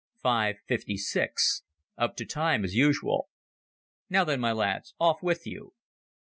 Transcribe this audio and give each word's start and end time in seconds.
Five 0.23 0.55
fifty 0.65 0.97
six. 0.97 1.61
Up 1.95 2.15
to 2.15 2.25
time, 2.25 2.63
as 2.63 2.73
usual. 2.73 3.29
"Now 4.09 4.23
then, 4.23 4.39
my 4.39 4.51
lads, 4.51 4.95
off 4.99 5.21
with 5.21 5.45
you." 5.45 5.75